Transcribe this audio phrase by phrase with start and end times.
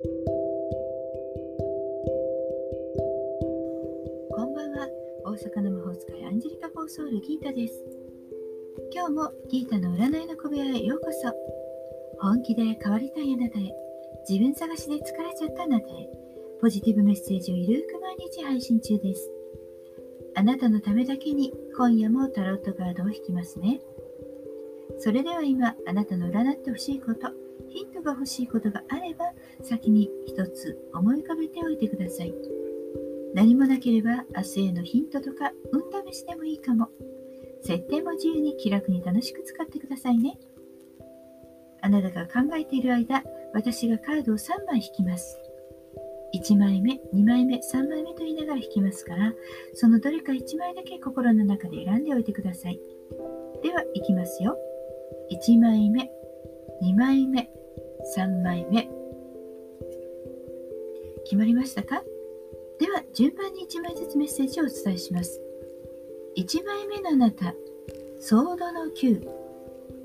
[0.00, 0.06] こ
[4.46, 4.86] んばんは。
[5.24, 7.84] 大阪の魔法使いアンジェリカ・フォーソール・ギータです。
[8.94, 11.34] 今日もギータの占いの小部屋へようこそ。
[12.20, 13.74] 本気で変わりたいあなたへ、
[14.28, 16.08] 自分探しで疲れちゃったあなたへ、
[16.60, 19.32] ポジティブメッセージをゆるく毎日配信中です。
[20.36, 23.80] あなたのためだけに今夜もタロットカードを引きますね。
[25.00, 27.32] それでは今、あなたの占ってほしいこと、
[27.68, 29.32] ヒントが欲しいことがあれば、
[29.62, 32.34] 先に一つ思い浮かべておいてください。
[33.34, 36.88] 何もなければ明日へのヒントとか運試しでもいいかも。
[37.62, 40.38] 設定も自由に気楽に楽しく使ってくださいね。
[41.80, 45.38] あなたが考えている間、私がカードを3枚引きます。
[46.34, 49.32] 1枚目、2枚目、3枚目と言いながら引きますから、
[49.74, 52.80] そのどれか1枚だけ心の中で選んでおいてください。
[53.62, 54.56] では、いきますよ。
[55.30, 56.10] 1枚目、
[56.82, 57.50] 2枚目、
[58.16, 58.88] 3枚目。
[61.24, 62.02] 決まりましたか？
[62.78, 65.40] では、順番に1枚ずつメッセージをお伝えします。
[66.36, 67.54] 1枚目のあなた、
[68.20, 69.28] ソードの9、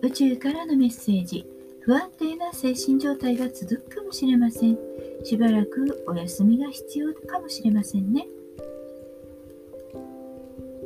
[0.02, 1.46] 宇宙からのメッセージ、
[1.82, 4.78] 不安定な精神状態が続くかもしれません。
[5.24, 8.28] しばらくお休みが必要かもしれませんね。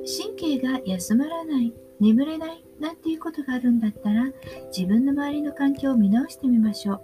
[0.05, 4.25] 神経が休まらない、眠れないなんていうことがあるんだったら
[4.75, 7.01] 自分の周りの環境を見直してみましょう。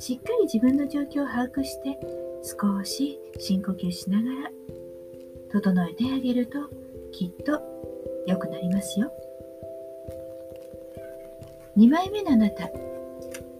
[0.00, 1.98] しっかり自分の状況を把握して
[2.42, 4.50] 少し深呼吸しながら
[5.50, 6.58] 整えてあげると
[7.12, 7.60] きっと
[8.26, 9.10] 良くなりますよ。
[11.76, 12.72] 2枚目のあなた、デ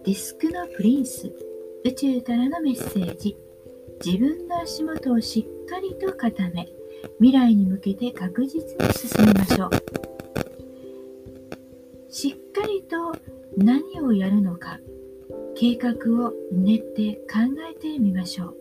[0.05, 1.31] ィスクのプリンス、
[1.85, 3.37] 宇宙からのメッセージ、
[4.03, 6.67] 自分の足元をしっかりと固め、
[7.19, 9.69] 未来に向けて確実に進みましょう。
[12.09, 13.15] しっかりと
[13.55, 14.79] 何をやるのか
[15.55, 15.91] 計画
[16.25, 18.55] を練って考えてみましょう。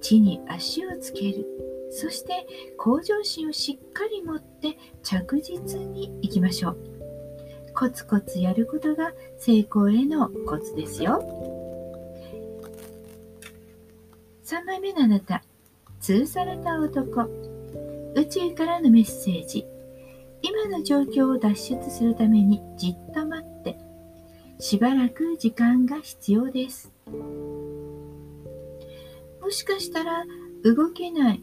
[0.00, 1.46] 地に足をつける。
[1.90, 6.78] そして向上心をしっかり持って着実にいきましょう。
[7.74, 11.20] コツコツやることが成功へのコツですよ。
[14.44, 15.42] 3枚目のあなた
[16.00, 17.22] 通された男。
[18.14, 19.66] 宇宙からのメッセージ。
[20.42, 23.78] 今の状況を脱出するためにじっと待って、
[24.58, 26.92] しばらく時間が必要です。
[29.40, 30.24] もしかしたら
[30.64, 31.42] 動けない、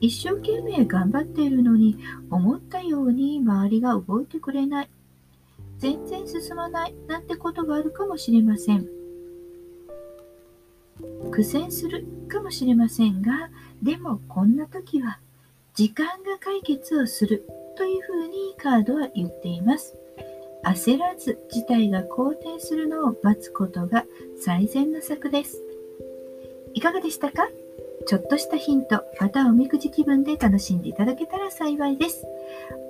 [0.00, 1.98] 一生懸命頑張っているのに
[2.30, 4.90] 思ったように周りが動いてくれない、
[5.78, 6.94] 全然進まない。
[7.06, 8.88] なんてことがあるかもしれません。
[11.30, 13.50] 苦戦するかもしれませんが、
[13.82, 15.20] でもこんな時は
[15.74, 17.46] 時間が解決をする。
[17.76, 19.96] というふうにカードは言っています。
[20.64, 24.04] 焦らず事態が好転するのを待つことが
[24.40, 25.62] 最善の策です。
[26.74, 27.48] いかがでしたか？
[28.06, 32.24] ちょっとしたヒント、またおみくじ気分で楽しんでいただけたら幸いです。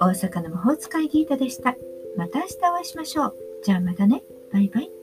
[0.00, 1.76] 大阪の魔法使いギータでした。
[2.16, 3.36] また明日お会いしましょう。
[3.62, 4.22] じゃあまたね。
[4.52, 4.95] バイバイ。